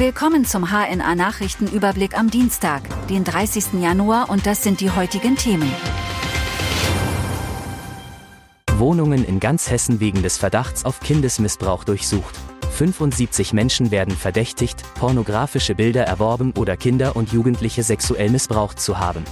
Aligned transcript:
Willkommen 0.00 0.46
zum 0.46 0.70
HNA 0.70 1.14
Nachrichtenüberblick 1.14 2.18
am 2.18 2.30
Dienstag, 2.30 2.80
den 3.08 3.22
30. 3.22 3.82
Januar 3.82 4.30
und 4.30 4.46
das 4.46 4.62
sind 4.62 4.80
die 4.80 4.90
heutigen 4.90 5.36
Themen. 5.36 5.70
Wohnungen 8.76 9.26
in 9.26 9.40
ganz 9.40 9.70
Hessen 9.70 10.00
wegen 10.00 10.22
des 10.22 10.38
Verdachts 10.38 10.86
auf 10.86 11.00
Kindesmissbrauch 11.00 11.84
durchsucht. 11.84 12.34
75 12.70 13.52
Menschen 13.52 13.90
werden 13.90 14.16
verdächtigt, 14.16 14.82
pornografische 14.94 15.74
Bilder 15.74 16.04
erworben 16.04 16.54
oder 16.56 16.78
Kinder 16.78 17.14
und 17.14 17.30
Jugendliche 17.34 17.82
sexuell 17.82 18.30
missbraucht 18.30 18.80
zu 18.80 18.98
haben. 18.98 19.22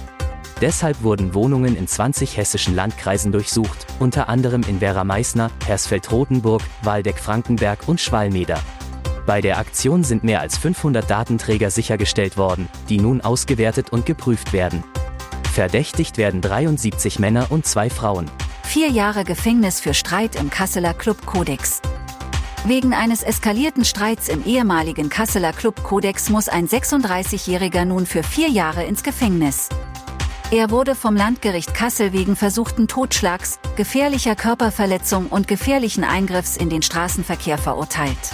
Deshalb 0.61 1.01
wurden 1.01 1.33
Wohnungen 1.33 1.75
in 1.75 1.87
20 1.87 2.37
hessischen 2.37 2.75
Landkreisen 2.75 3.31
durchsucht, 3.31 3.87
unter 3.97 4.29
anderem 4.29 4.61
in 4.67 4.81
Werra-Meißner, 4.81 5.49
Hersfeld-Rotenburg, 5.65 6.61
Waldeck-Frankenberg 6.83 7.87
und 7.87 7.99
Schwalmeder. 7.99 8.61
Bei 9.29 9.41
der 9.41 9.59
Aktion 9.59 10.03
sind 10.03 10.23
mehr 10.23 10.41
als 10.41 10.57
500 10.57 11.07
Datenträger 11.07 11.69
sichergestellt 11.69 12.35
worden, 12.35 12.67
die 12.89 12.97
nun 12.97 13.21
ausgewertet 13.21 13.91
und 13.91 14.07
geprüft 14.07 14.53
werden. 14.53 14.83
Verdächtigt 15.53 16.17
werden 16.17 16.41
73 16.41 17.19
Männer 17.19 17.45
und 17.51 17.67
zwei 17.67 17.91
Frauen. 17.91 18.25
Vier 18.63 18.89
Jahre 18.89 19.25
Gefängnis 19.25 19.81
für 19.81 19.93
Streit 19.93 20.35
im 20.35 20.49
Kasseler 20.49 20.95
Club 20.95 21.27
Kodex. 21.27 21.79
Wegen 22.65 22.95
eines 22.95 23.21
eskalierten 23.21 23.85
Streits 23.85 24.29
im 24.29 24.43
ehemaligen 24.45 25.09
Kasseler 25.09 25.53
Club 25.53 25.83
Kodex 25.83 26.31
muss 26.31 26.49
ein 26.49 26.67
36-Jähriger 26.67 27.85
nun 27.85 28.07
für 28.07 28.23
vier 28.23 28.49
Jahre 28.49 28.83
ins 28.85 29.03
Gefängnis. 29.03 29.69
Er 30.49 30.71
wurde 30.71 30.95
vom 30.95 31.15
Landgericht 31.15 31.75
Kassel 31.75 32.13
wegen 32.13 32.35
versuchten 32.35 32.87
Totschlags, 32.87 33.59
gefährlicher 33.75 34.35
Körperverletzung 34.35 35.27
und 35.27 35.47
gefährlichen 35.47 36.03
Eingriffs 36.03 36.57
in 36.57 36.71
den 36.71 36.81
Straßenverkehr 36.81 37.59
verurteilt. 37.59 38.33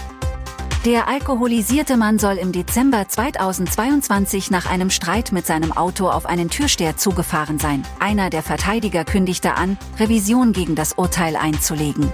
Der 0.86 1.08
alkoholisierte 1.08 1.98
Mann 1.98 2.20
soll 2.20 2.36
im 2.36 2.52
Dezember 2.52 3.08
2022 3.08 4.52
nach 4.52 4.70
einem 4.70 4.92
Streit 4.92 5.32
mit 5.32 5.48
seinem 5.48 5.72
Auto 5.72 6.08
auf 6.08 6.28
einen 6.28 6.52
Türsteher 6.52 6.96
zugefahren 6.96 7.58
sein. 7.58 7.82
Einer 8.00 8.30
der 8.30 8.44
Verteidiger 8.44 9.04
kündigte 9.04 9.56
an, 9.56 9.80
Revision 10.00 10.54
gegen 10.54 10.76
das 10.76 10.94
Urteil 10.94 11.38
einzulegen. 11.38 12.12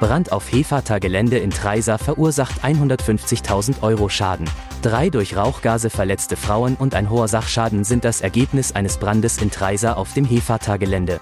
Brand 0.00 0.32
auf 0.32 0.52
Hefata-Gelände 0.52 1.38
in 1.38 1.48
Treisa 1.48 1.96
verursacht 1.96 2.62
150.000 2.62 3.80
Euro 3.80 4.10
Schaden. 4.10 4.50
Drei 4.82 5.08
durch 5.08 5.34
Rauchgase 5.34 5.88
verletzte 5.88 6.36
Frauen 6.36 6.74
und 6.74 6.94
ein 6.94 7.08
hoher 7.08 7.28
Sachschaden 7.28 7.84
sind 7.84 8.04
das 8.04 8.20
Ergebnis 8.20 8.72
eines 8.72 8.98
Brandes 8.98 9.38
in 9.38 9.50
Treisa 9.50 9.94
auf 9.94 10.12
dem 10.12 10.26
Hefata-Gelände. 10.26 11.20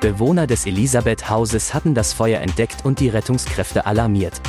Bewohner 0.00 0.46
des 0.46 0.66
Elisabeth-Hauses 0.66 1.74
hatten 1.74 1.94
das 1.94 2.12
Feuer 2.12 2.40
entdeckt 2.40 2.84
und 2.84 3.00
die 3.00 3.08
Rettungskräfte 3.08 3.86
alarmiert. 3.86 4.40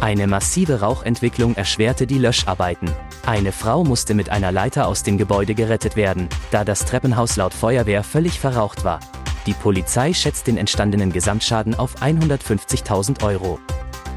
Eine 0.00 0.26
massive 0.26 0.80
Rauchentwicklung 0.80 1.54
erschwerte 1.54 2.06
die 2.06 2.18
Löscharbeiten. 2.18 2.90
Eine 3.24 3.52
Frau 3.52 3.84
musste 3.84 4.14
mit 4.14 4.28
einer 4.28 4.52
Leiter 4.52 4.86
aus 4.86 5.02
dem 5.02 5.16
Gebäude 5.16 5.54
gerettet 5.54 5.96
werden, 5.96 6.28
da 6.50 6.64
das 6.64 6.84
Treppenhaus 6.84 7.36
laut 7.36 7.54
Feuerwehr 7.54 8.02
völlig 8.04 8.38
verraucht 8.38 8.84
war. 8.84 9.00
Die 9.46 9.54
Polizei 9.54 10.12
schätzt 10.12 10.46
den 10.46 10.56
entstandenen 10.56 11.12
Gesamtschaden 11.12 11.74
auf 11.74 11.96
150.000 12.02 13.22
Euro. 13.24 13.58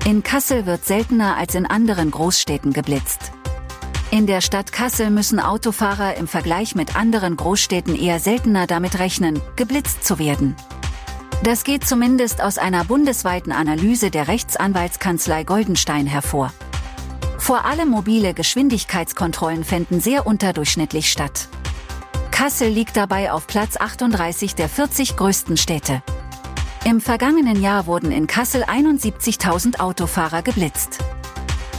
In 0.05 0.23
Kassel 0.23 0.65
wird 0.65 0.85
seltener 0.85 1.35
als 1.37 1.55
in 1.55 1.65
anderen 1.65 2.11
Großstädten 2.11 2.73
geblitzt. 2.73 3.31
In 4.09 4.25
der 4.25 4.39
Stadt 4.39 4.71
Kassel 4.71 5.09
müssen 5.09 5.39
Autofahrer 5.39 6.15
im 6.15 6.27
Vergleich 6.27 6.75
mit 6.75 6.95
anderen 6.95 7.35
Großstädten 7.35 7.93
eher 7.93 8.19
seltener 8.19 8.65
damit 8.65 8.99
rechnen, 8.99 9.41
geblitzt 9.57 10.05
zu 10.05 10.17
werden. 10.17 10.55
Das 11.43 11.63
geht 11.63 11.87
zumindest 11.87 12.41
aus 12.41 12.57
einer 12.57 12.83
bundesweiten 12.83 13.51
Analyse 13.51 14.09
der 14.09 14.27
Rechtsanwaltskanzlei 14.27 15.43
Goldenstein 15.43 16.07
hervor. 16.07 16.51
Vor 17.37 17.65
allem 17.65 17.89
mobile 17.89 18.33
Geschwindigkeitskontrollen 18.33 19.63
fänden 19.63 20.01
sehr 20.01 20.25
unterdurchschnittlich 20.25 21.11
statt. 21.11 21.47
Kassel 22.31 22.69
liegt 22.69 22.97
dabei 22.97 23.31
auf 23.31 23.47
Platz 23.47 23.77
38 23.77 24.55
der 24.55 24.67
40 24.67 25.15
größten 25.15 25.57
Städte. 25.57 26.01
Im 26.85 27.01
vergangenen 27.01 27.61
Jahr 27.61 27.85
wurden 27.85 28.11
in 28.11 28.27
Kassel 28.27 28.63
71.000 28.63 29.79
Autofahrer 29.79 30.41
geblitzt. 30.41 30.99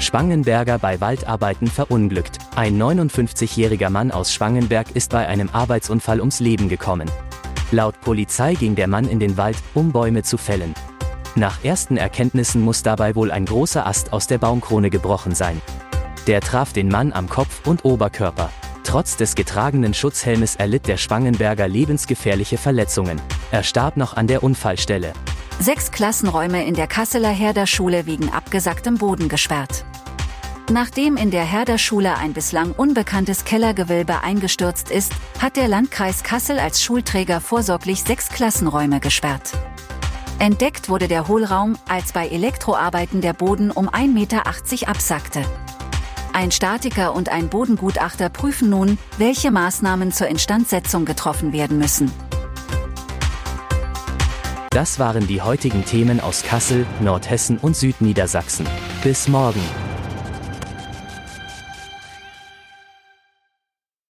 Spangenberger 0.01 0.79
bei 0.79 1.01
Waldarbeiten 1.01 1.67
verunglückt. 1.67 2.39
Ein 2.55 2.81
59-jähriger 2.81 3.91
Mann 3.91 4.13
aus 4.13 4.33
Spangenberg 4.33 4.93
ist 4.95 5.11
bei 5.11 5.27
einem 5.27 5.49
Arbeitsunfall 5.53 6.21
ums 6.21 6.41
Leben 6.41 6.69
gekommen. 6.69 7.11
Laut 7.71 8.01
Polizei 8.01 8.55
ging 8.55 8.75
der 8.75 8.89
Mann 8.89 9.07
in 9.07 9.21
den 9.21 9.37
Wald, 9.37 9.59
um 9.75 9.93
Bäume 9.93 10.23
zu 10.23 10.39
fällen. 10.39 10.73
Nach 11.35 11.63
ersten 11.63 11.99
Erkenntnissen 11.99 12.63
muss 12.63 12.83
dabei 12.83 13.15
wohl 13.15 13.31
ein 13.31 13.45
großer 13.45 13.87
Ast 13.87 14.15
aus 14.15 14.27
der 14.27 14.39
Baumkrone 14.39 14.89
gebrochen 14.89 15.35
sein. 15.35 15.61
Der 16.27 16.41
traf 16.41 16.73
den 16.73 16.89
Mann 16.89 17.13
am 17.13 17.29
Kopf 17.29 17.67
und 17.67 17.85
Oberkörper. 17.85 18.51
Trotz 18.85 19.17
des 19.17 19.35
getragenen 19.35 19.93
Schutzhelmes 19.93 20.57
erlitt 20.57 20.89
der 20.89 20.97
Spangenberger 20.97 21.69
lebensgefährliche 21.69 22.57
Verletzungen. 22.57 23.21
Er 23.51 23.63
starb 23.63 23.99
noch 23.99 24.17
an 24.17 24.27
der 24.27 24.43
Unfallstelle. 24.43 25.13
Sechs 25.61 25.91
Klassenräume 25.91 26.65
in 26.65 26.73
der 26.73 26.87
Kasseler 26.87 27.29
Herderschule 27.29 28.07
wegen 28.07 28.31
abgesacktem 28.31 28.95
Boden 28.95 29.29
gesperrt. 29.29 29.85
Nachdem 30.71 31.17
in 31.17 31.31
der 31.31 31.45
Herderschule 31.45 32.19
ein 32.19 32.35
bislang 32.35 32.73
unbekanntes 32.73 33.45
Kellergewölbe 33.45 34.23
eingestürzt 34.23 34.91
ist, 34.91 35.13
hat 35.41 35.57
der 35.57 35.67
Landkreis 35.67 36.23
Kassel 36.23 36.59
als 36.59 36.83
Schulträger 36.83 37.41
vorsorglich 37.41 38.03
sechs 38.03 38.29
Klassenräume 38.29 39.01
gesperrt. 39.01 39.53
Entdeckt 40.39 40.91
wurde 40.91 41.09
der 41.09 41.27
Hohlraum, 41.27 41.79
als 41.89 42.13
bei 42.13 42.29
Elektroarbeiten 42.29 43.23
der 43.23 43.33
Boden 43.33 43.71
um 43.71 43.89
1,80 43.89 44.09
Meter 44.13 44.47
absackte. 44.47 45.43
Ein 46.35 46.51
Statiker 46.51 47.15
und 47.15 47.31
ein 47.31 47.49
Bodengutachter 47.49 48.29
prüfen 48.29 48.69
nun, 48.69 48.99
welche 49.17 49.51
Maßnahmen 49.51 50.13
zur 50.13 50.29
Instandsetzung 50.29 51.07
getroffen 51.07 51.55
werden 51.55 51.79
müssen. 51.79 52.13
Das 54.69 54.99
waren 54.99 55.27
die 55.27 55.41
heutigen 55.41 55.87
Themen 55.87 56.21
aus 56.21 56.43
Kassel, 56.43 56.87
Nordhessen 57.01 57.57
und 57.57 57.75
Südniedersachsen. 57.75 58.67
Bis 59.03 59.29
morgen. 59.29 59.88